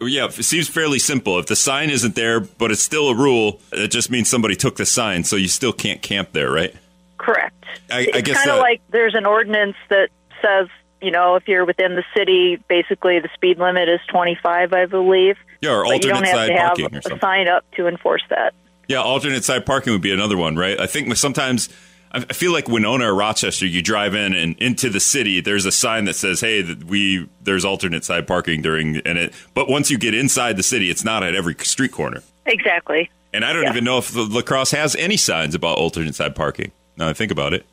[0.00, 1.38] yeah, it seems fairly simple.
[1.38, 4.76] If the sign isn't there, but it's still a rule, it just means somebody took
[4.76, 6.74] the sign, so you still can't camp there, right?
[7.18, 7.64] Correct.
[7.90, 10.10] I, it's I guess kind of like there's an ordinance that
[10.42, 10.68] says,
[11.00, 15.36] you know, if you're within the city, basically the speed limit is 25, I believe.
[15.60, 17.18] Yeah, or alternate you don't have side to parking have or something.
[17.18, 18.54] a sign up to enforce that.
[18.88, 20.78] Yeah, alternate side parking would be another one, right?
[20.78, 21.68] I think sometimes
[22.12, 25.72] I feel like Winona or Rochester, you drive in and into the city, there's a
[25.72, 29.34] sign that says, "Hey, we there's alternate side parking during," and it.
[29.54, 32.22] But once you get inside the city, it's not at every street corner.
[32.46, 33.10] Exactly.
[33.32, 33.70] And I don't yeah.
[33.70, 36.72] even know if La Crosse has any signs about alternate side parking.
[36.96, 37.66] Now I think about it.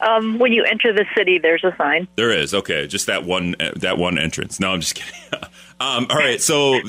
[0.00, 2.08] Um, when you enter the city, there's a sign.
[2.16, 4.58] There is okay, just that one that one entrance.
[4.58, 5.14] No, I'm just kidding.
[5.80, 6.80] um, all right, so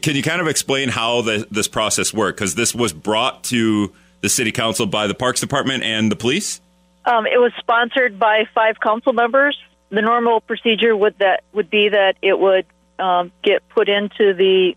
[0.00, 2.38] can you kind of explain how the, this process worked?
[2.38, 6.60] Because this was brought to the city council by the Parks Department and the police?
[7.04, 9.58] Um, it was sponsored by five council members.
[9.90, 12.66] The normal procedure would that would be that it would
[12.98, 14.76] um, get put into the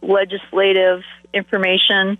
[0.00, 1.02] legislative
[1.32, 2.18] information,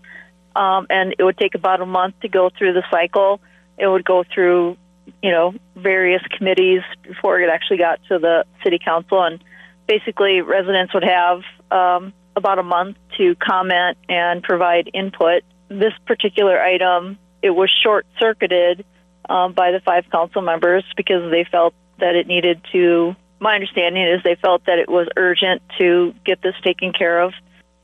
[0.56, 3.40] um, and it would take about a month to go through the cycle.
[3.78, 4.76] It would go through,
[5.22, 9.42] you know, various committees before it actually got to the city council, and
[9.87, 16.61] basically residents would have um, about a month to comment and provide input this particular
[16.61, 18.85] item, it was short circuited
[19.29, 23.14] um, by the five council members because they felt that it needed to.
[23.40, 27.33] My understanding is they felt that it was urgent to get this taken care of.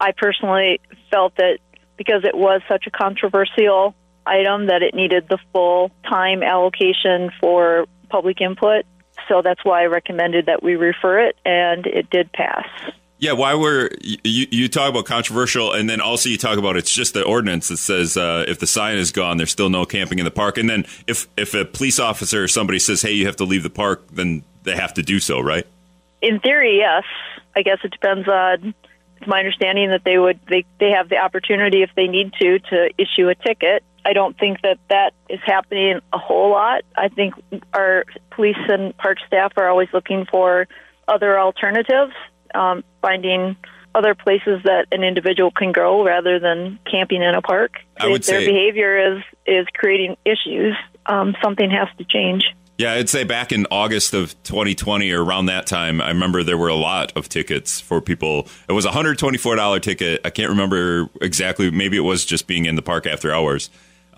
[0.00, 1.58] I personally felt that
[1.96, 3.94] because it was such a controversial
[4.26, 8.84] item that it needed the full time allocation for public input.
[9.28, 12.66] So that's why I recommended that we refer it, and it did pass.
[13.20, 16.90] Yeah, why were you, you talk about controversial, and then also you talk about it's
[16.90, 20.18] just the ordinance that says uh, if the sign is gone, there's still no camping
[20.18, 20.56] in the park.
[20.56, 23.62] And then if if a police officer or somebody says, "Hey, you have to leave
[23.62, 25.66] the park," then they have to do so, right?
[26.22, 27.04] In theory, yes.
[27.54, 28.74] I guess it depends on
[29.26, 32.90] my understanding that they would they they have the opportunity if they need to to
[32.96, 33.84] issue a ticket.
[34.02, 36.84] I don't think that that is happening a whole lot.
[36.96, 37.34] I think
[37.74, 40.68] our police and park staff are always looking for
[41.06, 42.14] other alternatives,
[42.54, 43.56] um, finding
[43.94, 47.72] other places that an individual can go rather than camping in a park.
[47.98, 52.44] I would if their say- behavior is is creating issues, um, something has to change.
[52.78, 56.56] Yeah, I'd say back in August of 2020 or around that time, I remember there
[56.56, 58.48] were a lot of tickets for people.
[58.70, 60.22] It was a $124 ticket.
[60.24, 61.70] I can't remember exactly.
[61.70, 63.68] Maybe it was just being in the park after hours.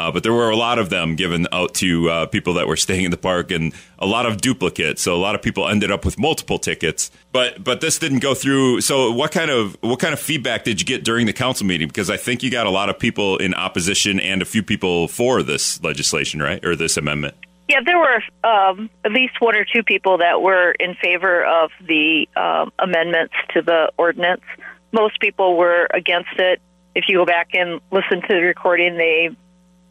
[0.03, 2.77] Uh, but there were a lot of them given out to uh, people that were
[2.77, 5.01] staying in the park and a lot of duplicates.
[5.01, 7.13] So a lot of people ended up with multiple tickets.
[7.31, 8.81] But but this didn't go through.
[8.81, 11.87] So what kind of what kind of feedback did you get during the council meeting?
[11.87, 15.07] Because I think you got a lot of people in opposition and a few people
[15.07, 16.65] for this legislation, right?
[16.65, 17.37] Or this amendment.
[17.69, 21.71] Yeah, there were um, at least one or two people that were in favor of
[21.81, 24.43] the um, amendments to the ordinance.
[24.91, 26.61] Most people were against it.
[26.97, 29.31] If you go back and listen to the recording, they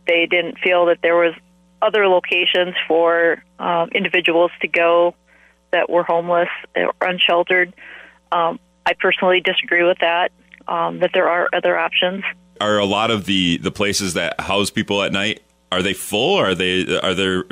[0.07, 1.33] they didn't feel that there was
[1.81, 5.15] other locations for um, individuals to go
[5.71, 7.73] that were homeless or unsheltered.
[8.31, 10.31] Um, I personally disagree with that.
[10.67, 12.23] Um, that there are other options.
[12.61, 16.37] are a lot of the the places that house people at night are they full
[16.37, 17.45] or are they are there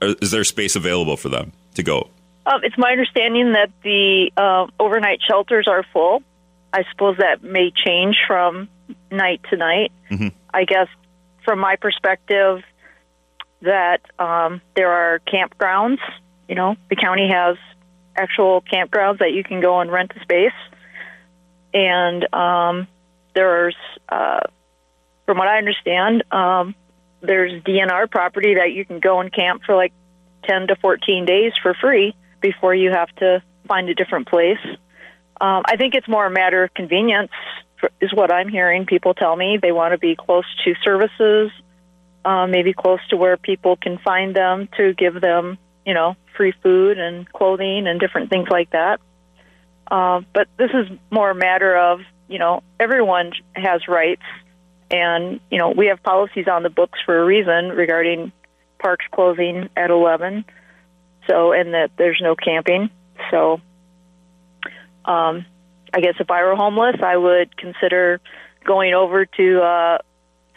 [0.00, 2.08] are, is there space available for them to go
[2.46, 6.22] Um, it's my understanding that the uh, overnight shelters are full.
[6.72, 8.68] I suppose that may change from
[9.10, 9.92] night to night.
[10.54, 10.88] I guess
[11.44, 12.62] from my perspective,
[13.62, 15.98] that um, there are campgrounds.
[16.48, 17.56] You know, the county has
[18.16, 20.52] actual campgrounds that you can go and rent a space,
[21.72, 22.88] and um,
[23.34, 23.76] there's,
[24.08, 24.40] uh,
[25.26, 26.74] from what I understand, um,
[27.20, 29.92] there's DNR property that you can go and camp for like
[30.44, 34.58] 10 to 14 days for free before you have to find a different place.
[35.40, 37.30] Um, I think it's more a matter of convenience,
[38.00, 38.86] is what I'm hearing.
[38.86, 41.50] People tell me they want to be close to services,
[42.24, 46.52] uh, maybe close to where people can find them to give them, you know, free
[46.62, 49.00] food and clothing and different things like that.
[49.90, 54.22] Uh, but this is more a matter of, you know, everyone has rights,
[54.90, 58.32] and you know, we have policies on the books for a reason regarding
[58.82, 60.44] parks closing at 11
[61.28, 62.90] so and that there's no camping
[63.30, 63.60] so
[65.04, 65.46] um
[65.92, 68.20] i guess if i were homeless i would consider
[68.64, 69.98] going over to uh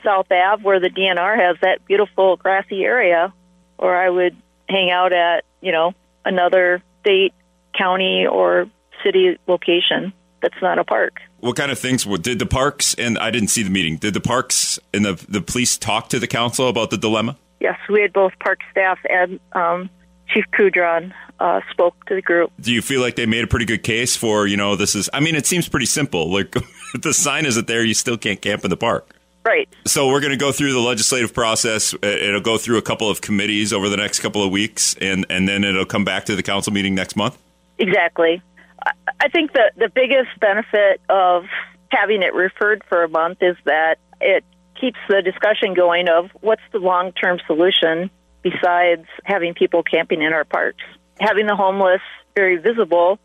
[0.03, 3.33] south ave where the dnr has that beautiful grassy area
[3.77, 4.35] or i would
[4.69, 5.93] hang out at you know
[6.23, 7.33] another state
[7.77, 8.67] county or
[9.03, 11.17] city location that's not a park.
[11.39, 14.13] What kind of things were- did the parks and I didn't see the meeting did
[14.13, 17.35] the parks and the the police talk to the council about the dilemma?
[17.59, 19.89] Yes we had both park staff and um
[20.27, 23.65] chief kudron uh spoke to the group do you feel like they made a pretty
[23.65, 27.01] good case for you know this is I mean it seems pretty simple like if
[27.01, 29.09] the sign isn't there you still can't camp in the park
[29.45, 31.93] right So we're going to go through the legislative process.
[32.01, 35.47] It'll go through a couple of committees over the next couple of weeks, and and
[35.47, 37.37] then it'll come back to the council meeting next month.
[37.77, 38.41] Exactly.
[38.83, 41.45] I- I think that the biggest benefit of
[41.89, 44.43] having it referred for a month is that it
[44.81, 48.09] keeps the discussion going of what's the long term solution
[48.45, 50.83] besides having people camping in our parks.
[51.19, 52.01] Having the homeless
[52.35, 53.19] very visible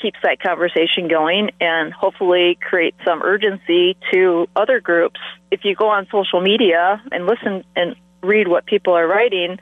[0.00, 5.20] keeps that conversation going and hopefully creates some urgency to other groups.
[5.50, 9.58] If you go on social media and listen and read what people are writing,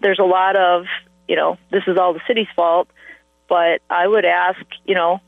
[0.00, 0.84] there's a lot of,
[1.26, 2.88] you know, this is all the city's fault
[3.50, 5.20] but I would ask, you know,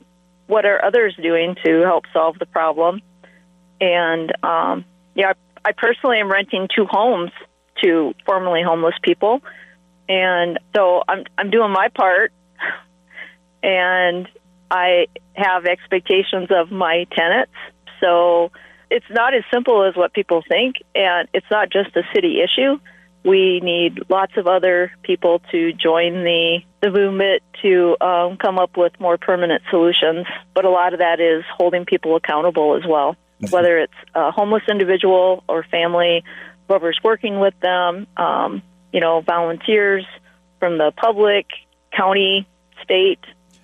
[0.47, 3.01] what are others doing to help solve the problem?
[3.81, 7.31] And um, yeah, I personally am renting two homes
[7.83, 9.41] to formerly homeless people,
[10.09, 12.33] and so I'm I'm doing my part,
[13.61, 14.27] and
[14.69, 17.53] I have expectations of my tenants.
[17.99, 18.51] So
[18.89, 22.79] it's not as simple as what people think, and it's not just a city issue.
[23.23, 28.75] We need lots of other people to join the the movement to um, come up
[28.75, 30.27] with more permanent solutions.
[30.53, 33.15] But a lot of that is holding people accountable as well,
[33.49, 36.23] whether it's a homeless individual or family,
[36.67, 40.05] whoever's working with them, um, you know, volunteers
[40.59, 41.47] from the public,
[41.95, 42.47] county,
[42.81, 43.19] state.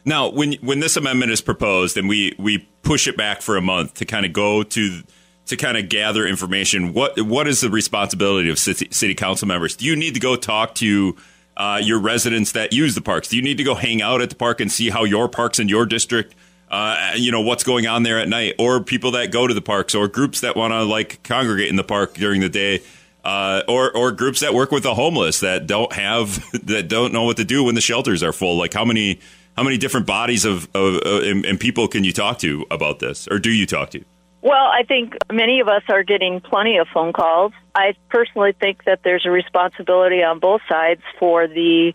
[0.05, 3.61] Now, when when this amendment is proposed and we we push it back for a
[3.61, 5.03] month to kind of go to
[5.45, 9.75] to kind of gather information, what what is the responsibility of city, city council members?
[9.75, 11.15] Do you need to go talk to
[11.57, 13.27] uh, your residents that use the parks?
[13.27, 15.59] Do you need to go hang out at the park and see how your parks
[15.59, 16.35] in your district,
[16.69, 19.61] uh, you know, what's going on there at night, or people that go to the
[19.61, 22.81] parks, or groups that want to like congregate in the park during the day?
[23.23, 27.23] Uh, or or groups that work with the homeless that don't have that don't know
[27.23, 28.57] what to do when the shelters are full.
[28.57, 29.19] Like how many
[29.57, 32.99] how many different bodies of, of uh, and, and people can you talk to about
[32.99, 34.03] this, or do you talk to?
[34.41, 37.51] Well, I think many of us are getting plenty of phone calls.
[37.75, 41.93] I personally think that there's a responsibility on both sides for the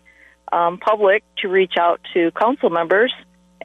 [0.51, 3.11] um, public to reach out to council members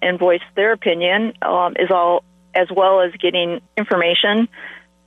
[0.02, 4.48] and voice their opinion, um, is all as well as getting information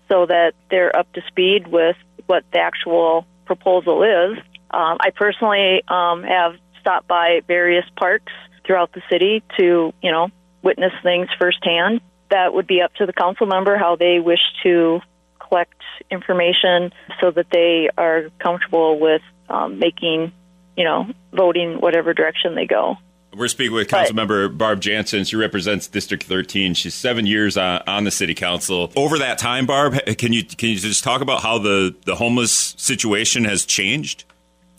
[0.10, 4.38] so that they're up to speed with what the actual proposal is.
[4.72, 8.32] Um, I personally um, have stopped by various parks
[8.66, 10.30] throughout the city to, you know,
[10.62, 12.00] witness things firsthand
[12.34, 15.00] that would be up to the council member how they wish to
[15.40, 15.80] collect
[16.10, 20.32] information so that they are comfortable with um, making,
[20.76, 22.98] you know, voting whatever direction they go.
[23.36, 25.24] We're speaking with Councilmember Barb Janssen.
[25.24, 26.74] She represents District 13.
[26.76, 28.92] She's seven years on, on, the City Council.
[28.96, 32.76] Over that time, Barb, can you can you just talk about how the, the homeless
[32.78, 34.26] situation has changed,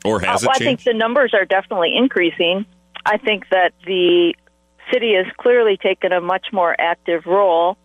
[0.05, 0.63] or has uh, well, it changed?
[0.63, 2.65] I think the numbers are definitely increasing.
[3.05, 4.35] I think that the
[4.93, 7.77] city has clearly taken a much more active role,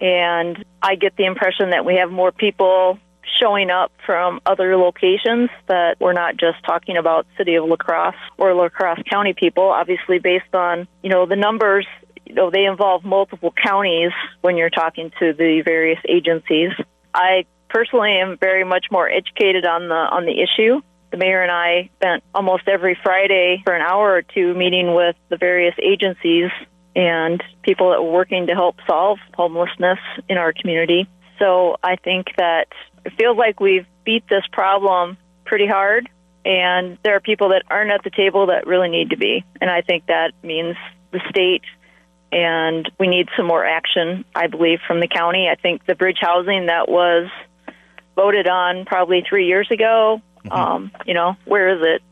[0.00, 2.98] and I get the impression that we have more people
[3.40, 8.14] showing up from other locations that we're not just talking about city of La Crosse
[8.36, 9.64] or La Crosse County people.
[9.64, 11.86] Obviously based on you know the numbers
[12.26, 16.70] you know they involve multiple counties when you're talking to the various agencies.
[17.14, 20.80] I personally am very much more educated on the on the issue.
[21.10, 25.16] The mayor and I spent almost every Friday for an hour or two meeting with
[25.30, 26.50] the various agencies
[26.94, 31.08] and people that were working to help solve homelessness in our community.
[31.38, 32.66] So I think that
[33.08, 36.08] it feels like we've beat this problem pretty hard,
[36.44, 39.44] and there are people that aren't at the table that really need to be.
[39.60, 40.76] And I think that means
[41.10, 41.62] the state
[42.30, 45.48] and we need some more action, I believe, from the county.
[45.50, 47.30] I think the bridge housing that was
[48.14, 50.52] voted on probably three years ago Mm-hmm.
[50.52, 52.02] Um, you know, where is it?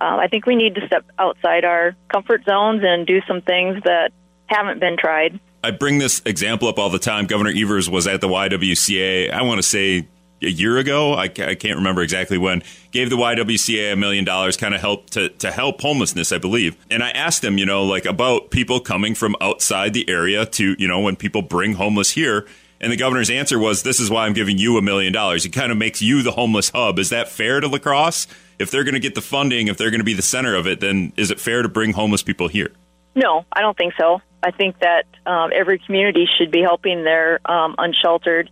[0.00, 3.82] Uh, I think we need to step outside our comfort zones and do some things
[3.84, 4.12] that
[4.46, 5.38] haven't been tried.
[5.62, 7.26] I bring this example up all the time.
[7.26, 10.06] Governor Evers was at the YWCA, I want to say
[10.42, 11.14] a year ago.
[11.14, 12.62] I, I can't remember exactly when.
[12.90, 16.76] Gave the YWCA a million dollars, kind of help to, to help homelessness, I believe.
[16.90, 20.76] And I asked them, you know, like about people coming from outside the area to,
[20.78, 22.46] you know, when people bring homeless here
[22.80, 25.50] and the governor's answer was, "This is why I'm giving you a million dollars." It
[25.50, 26.98] kind of makes you the homeless hub.
[26.98, 28.26] Is that fair to La Crosse?
[28.58, 30.66] If they're going to get the funding, if they're going to be the center of
[30.66, 32.72] it, then is it fair to bring homeless people here?
[33.14, 34.20] No, I don't think so.
[34.42, 38.50] I think that um, every community should be helping their um, unsheltered.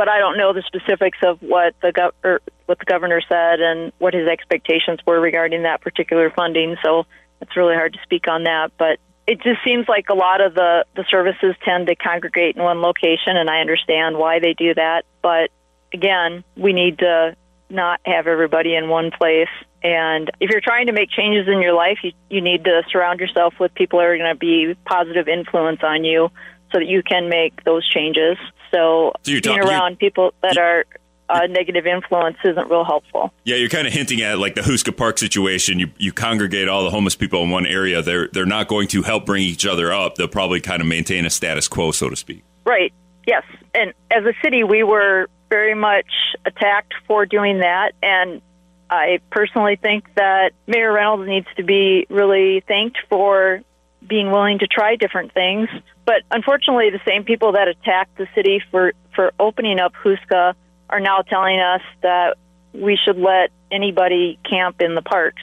[0.00, 3.92] But I don't know the specifics of what the gov- what the governor said and
[3.98, 6.76] what his expectations were regarding that particular funding.
[6.82, 7.04] So
[7.42, 8.72] it's really hard to speak on that.
[8.78, 12.62] But it just seems like a lot of the, the services tend to congregate in
[12.62, 15.04] one location, and I understand why they do that.
[15.20, 15.50] But
[15.92, 17.36] again, we need to
[17.68, 19.52] not have everybody in one place.
[19.82, 23.20] And if you're trying to make changes in your life, you, you need to surround
[23.20, 26.30] yourself with people that are going to be positive influence on you
[26.72, 28.38] so that you can make those changes.
[28.70, 30.84] So, so being around people that are
[31.30, 33.32] uh, negative influence isn't real helpful.
[33.44, 35.78] Yeah, you're kind of hinting at like the Houska Park situation.
[35.78, 38.02] You you congregate all the homeless people in one area.
[38.02, 40.16] They're they're not going to help bring each other up.
[40.16, 42.42] They'll probably kind of maintain a status quo, so to speak.
[42.64, 42.92] Right.
[43.26, 43.44] Yes.
[43.74, 46.06] And as a city, we were very much
[46.44, 48.40] attacked for doing that, and
[48.88, 53.62] I personally think that Mayor Reynolds needs to be really thanked for
[54.06, 55.68] being willing to try different things.
[56.04, 60.54] But unfortunately, the same people that attacked the city for for opening up Houska
[60.88, 62.36] are now telling us that
[62.72, 65.42] we should let anybody camp in the parks.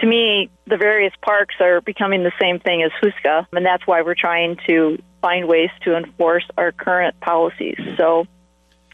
[0.00, 4.02] To me, the various parks are becoming the same thing as Houska, and that's why
[4.02, 7.76] we're trying to find ways to enforce our current policies.
[7.98, 8.26] So,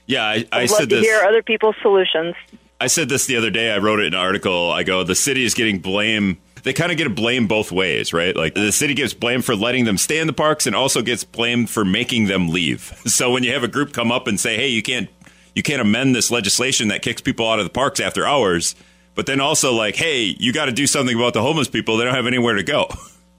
[0.06, 1.04] yeah, I, I I'd said love to this.
[1.04, 2.34] hear other people's solutions.
[2.80, 3.70] I said this the other day.
[3.70, 4.70] I wrote it in an article.
[4.72, 6.38] I go, the city is getting blame.
[6.66, 8.34] They kind of get blamed both ways, right?
[8.34, 11.22] Like the city gets blamed for letting them stay in the parks and also gets
[11.22, 12.92] blamed for making them leave.
[13.06, 15.08] So when you have a group come up and say, hey, you can't
[15.54, 18.74] you can't amend this legislation that kicks people out of the parks after hours.
[19.14, 21.98] But then also like, hey, you got to do something about the homeless people.
[21.98, 22.88] They don't have anywhere to go.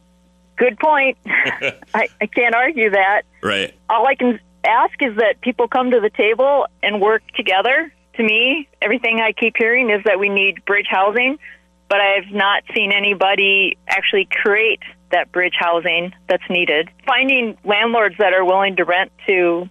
[0.56, 1.18] Good point.
[1.26, 3.24] I, I can't argue that.
[3.44, 3.74] Right.
[3.90, 7.94] All I can ask is that people come to the table and work together.
[8.14, 11.38] To me, everything I keep hearing is that we need bridge housing,
[11.90, 14.82] but I've not seen anybody actually create
[15.12, 16.90] that bridge housing that's needed.
[17.06, 19.70] Finding landlords that are willing to rent to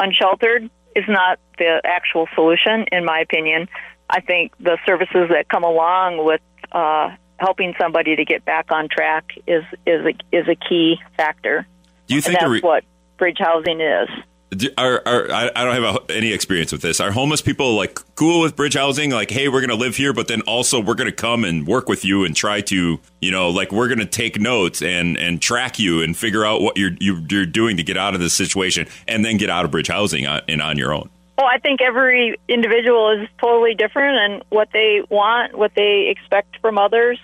[0.00, 3.68] unsheltered is not the actual solution, in my opinion.
[4.08, 6.40] I think the services that come along with
[6.72, 11.66] uh, helping somebody to get back on track is is a, is a key factor.
[12.06, 12.84] Do you think and that's re- what
[13.18, 14.08] bridge housing is?
[14.50, 17.00] Do- Are, are I, I don't have a, any experience with this.
[17.00, 19.10] Are homeless people like cool with bridge housing?
[19.10, 21.66] Like, hey, we're going to live here, but then also we're going to come and
[21.66, 25.18] work with you and try to, you know, like we're going to take notes and
[25.18, 28.20] and track you and figure out what you're you, you're doing to get out of
[28.20, 31.10] this situation and then get out of bridge housing on, and on your own.
[31.36, 36.58] Well, I think every individual is totally different and what they want, what they expect
[36.60, 37.18] from others,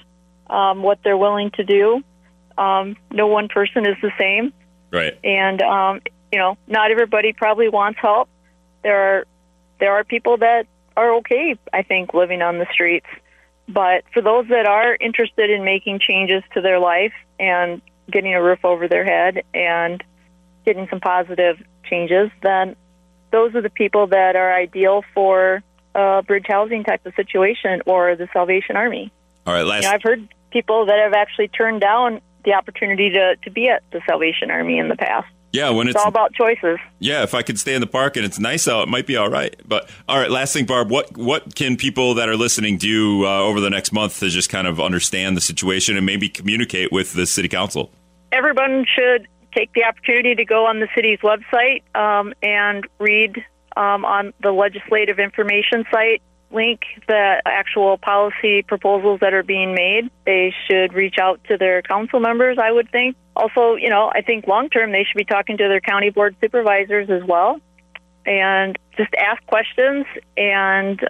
[0.51, 2.05] um, what they're willing to do.
[2.59, 4.53] Um, no one person is the same.
[4.93, 5.19] Right.
[5.25, 6.03] and um,
[6.35, 8.29] you know, not everybody probably wants help.
[8.83, 9.25] There are
[9.79, 10.67] there are people that
[10.97, 13.07] are okay, I think, living on the streets.
[13.69, 17.81] But for those that are interested in making changes to their life and
[18.11, 20.03] getting a roof over their head and
[20.67, 22.75] getting some positive changes, then
[23.31, 25.63] those are the people that are ideal for
[25.95, 29.13] a bridge housing type of situation or the Salvation Army.
[29.47, 29.65] All right.
[29.65, 29.85] Last.
[29.85, 33.69] You know, I've heard people that have actually turned down the opportunity to, to be
[33.69, 35.29] at the Salvation Army in the past.
[35.55, 35.71] Yeah.
[35.71, 36.79] When It's it's all about choices.
[36.99, 39.17] Yeah, if I could stay in the park and it's nice out, it might be
[39.17, 39.55] all right.
[39.67, 43.41] But all right, last thing, Barb, what what can people that are listening do uh,
[43.41, 47.13] over the next month to just kind of understand the situation and maybe communicate with
[47.13, 47.91] the city council?
[48.33, 53.37] Everyone should take the opportunity to go on the city's website um, and read
[53.77, 56.21] um, on the legislative information site
[56.55, 60.11] link the actual policy proposals that are being made.
[60.25, 63.17] They should reach out to their council members, I would think.
[63.37, 66.37] Also, you know, I think long term they should be talking to their county board
[66.41, 67.61] supervisors as well
[68.27, 71.01] and just ask questions and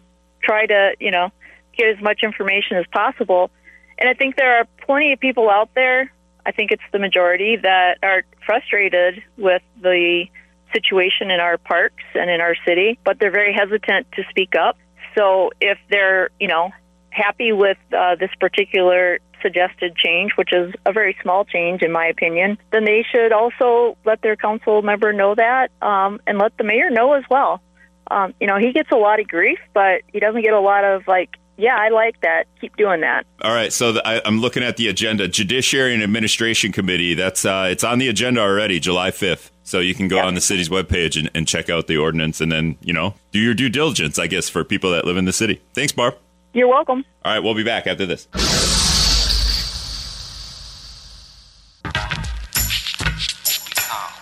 [0.43, 1.31] try to, you know,
[1.77, 3.51] get as much information as possible.
[3.99, 6.13] And I think there are plenty of people out there,
[6.45, 10.27] I think it's the majority, that are frustrated with the
[10.73, 14.77] situation in our parks and in our city, but they're very hesitant to speak up.
[15.17, 16.71] So if they're, you know,
[17.11, 22.07] happy with uh, this particular suggested change, which is a very small change in my
[22.07, 26.65] opinion, then they should also let their council member know that um, and let the
[26.65, 27.61] mayor know as well.
[28.11, 30.85] Um, you know, he gets a lot of grief, but he doesn't get a lot
[30.85, 32.45] of like, yeah, I like that.
[32.61, 33.27] Keep doing that.
[33.43, 35.29] All right, so the, I, I'm looking at the agenda.
[35.29, 37.15] Judiciary and Administration Committee.
[37.15, 39.51] That's uh, it's on the agenda already, July 5th.
[39.65, 40.27] So you can go Yeah.
[40.27, 43.39] on the city's webpage and, and check out the ordinance, and then you know do
[43.39, 45.61] your due diligence, I guess, for people that live in the city.
[45.75, 46.15] Thanks, Barb.
[46.53, 47.05] You're welcome.
[47.25, 48.29] All right, we'll be back after this.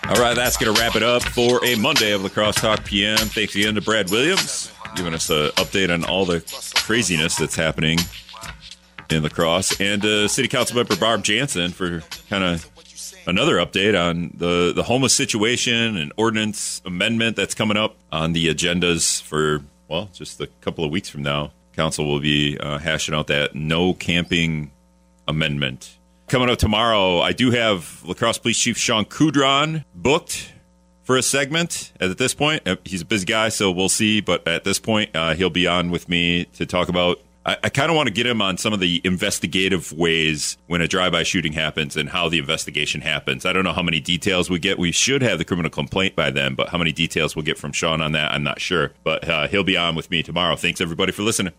[0.09, 2.83] All right, that's going to wrap it up for a Monday of La Crosse Talk
[2.83, 3.17] PM.
[3.17, 6.39] Thanks again to Brad Williams giving us an update on all the
[6.75, 7.97] craziness that's happening
[9.09, 12.69] in La Crosse, and uh, City Council member Barb Janssen for kind of
[13.25, 18.47] another update on the the homeless situation and ordinance amendment that's coming up on the
[18.47, 21.51] agendas for well, just a couple of weeks from now.
[21.75, 24.71] Council will be uh, hashing out that no camping
[25.27, 25.97] amendment.
[26.27, 30.53] Coming up tomorrow, I do have La Crosse Police Chief Shawn Kudron booked
[31.03, 31.91] for a segment.
[31.99, 34.21] At this point, Uh, he's a busy guy, so we'll see.
[34.21, 37.19] But at this point, uh, he'll be on with me to talk about.
[37.45, 40.81] I, I kind of want to get him on some of the investigative ways when
[40.81, 43.45] a drive-by shooting happens and how the investigation happens.
[43.45, 44.79] I don't know how many details we get.
[44.79, 47.73] We should have the criminal complaint by then, but how many details we'll get from
[47.73, 48.93] Shawn on that, I'm not sure.
[49.03, 50.55] But uh, he'll be on with me tomorrow.
[50.55, 51.53] Thanks everybody for listening.